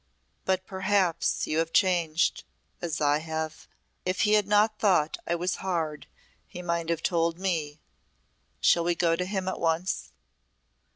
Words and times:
"But 0.45 0.65
perhaps 0.65 1.45
you 1.45 1.59
have 1.59 1.71
changed 1.71 2.43
as 2.81 3.01
I 3.01 3.19
have. 3.19 3.67
If 4.03 4.21
he 4.21 4.33
had 4.33 4.47
not 4.47 4.79
thought 4.79 5.19
I 5.27 5.35
was 5.35 5.57
hard 5.57 6.07
he 6.47 6.63
might 6.63 6.89
have 6.89 7.03
told 7.03 7.37
me 7.37 7.79
Shall 8.59 8.83
we 8.83 8.95
go 8.95 9.15
to 9.15 9.25
him 9.25 9.47
at 9.47 9.59
once?" 9.59 10.11